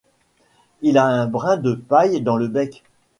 Il 0.81 0.97
a 0.97 1.05
un 1.05 1.27
brin 1.27 1.57
de 1.57 1.75
paille 1.75 2.21
dans 2.21 2.35
le 2.35 2.47
bec. 2.47 2.81